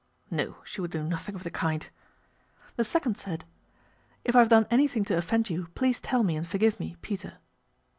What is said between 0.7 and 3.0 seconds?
would do nothing of the kind. The